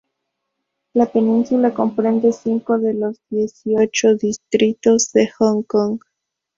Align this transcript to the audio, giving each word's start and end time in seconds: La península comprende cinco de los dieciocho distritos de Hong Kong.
La 0.95 1.05
península 1.05 1.75
comprende 1.75 2.33
cinco 2.33 2.79
de 2.79 2.95
los 2.95 3.21
dieciocho 3.29 4.15
distritos 4.15 5.11
de 5.11 5.29
Hong 5.37 5.61
Kong. 5.61 5.99